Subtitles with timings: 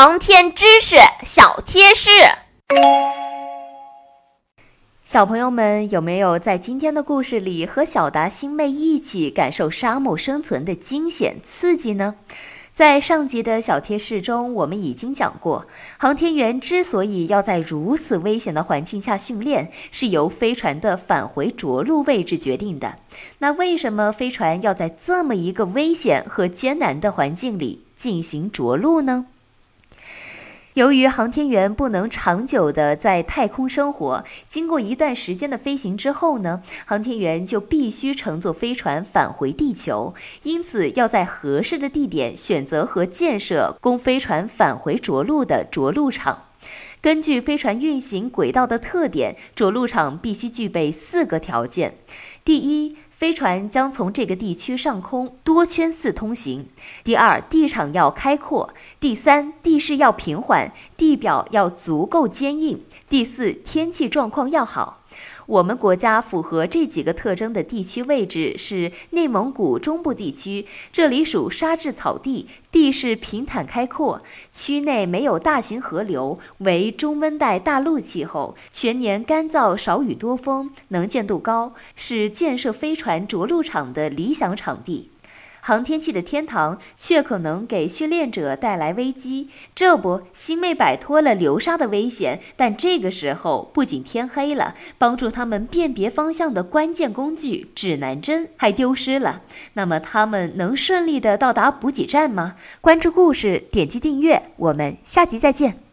[0.00, 0.94] 航天知识
[1.24, 2.08] 小贴士，
[5.02, 12.14] 小朋友们有没有在今天的故事里和小达星妹一起感受沙漠生存的惊险刺激呢？
[12.72, 22.94] 在上集的小贴士中，我们已经讲过，航天员之所以要在如此危险的环境下训练，是由飞船的返回着陆位置决定的。
[23.38, 29.26] 那为什么飞船要在这么一个危险和艰难的环境里进行着陆呢？
[30.78, 40.14] 由于航天员不能长久的在太空生活，经过一段时间的飞行之后呢，航天员就必须乘坐飞船返回地球，
[40.44, 46.44] 因此要在合适的地点选择和建设供飞船返回着陆的着陆场。
[47.00, 51.96] 根据飞船运行轨道的特点，着陆场必须具备四个条件：
[52.44, 56.66] 第一，飞船将从这个地区上空多圈次通行。
[57.04, 58.74] 第二，地场要开阔。
[58.98, 62.82] 第三，地势要平缓，地表要足够坚硬。
[63.08, 65.04] 第四，天气状况要好。
[65.46, 85.10] 我们国家符合这几个特征的地区位置是内蒙古中部地区，这里属沙质草地，地势平坦开阔，区内没有大型河流，为中温带大陆气候，全年干燥少雨多风，能见度高，是建设飞船着陆场的理想场地。
[85.68, 89.50] 航天器的天堂，却可能给训练者带来危机。
[89.74, 99.42] 这不，星妹摆脱了流沙的危险，但这个时候不仅天黑了，帮助他们辨别方向的关键工具指南针还丢失了。
[99.74, 102.56] 那么，他们能顺利的到达补给站吗？
[102.80, 105.87] 关注故事，点击订阅，我们下集再见。